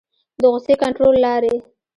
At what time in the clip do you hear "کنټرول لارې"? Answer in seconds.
0.81-1.55